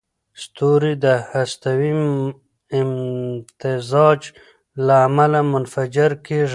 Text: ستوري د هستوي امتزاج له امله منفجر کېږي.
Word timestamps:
ستوري 0.43 0.93
د 1.05 1.05
هستوي 1.31 1.91
امتزاج 2.81 4.21
له 4.87 4.95
امله 5.07 5.39
منفجر 5.53 6.11
کېږي. 6.25 6.49